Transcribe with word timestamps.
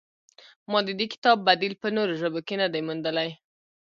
ما 0.71 0.79
د 0.87 0.89
دې 0.99 1.05
کتاب 1.13 1.37
بدیل 1.47 1.73
په 1.81 1.87
نورو 1.95 2.13
ژبو 2.21 2.39
کې 2.47 2.55
نه 2.61 2.67
دی 2.73 2.81
موندلی. 2.87 3.29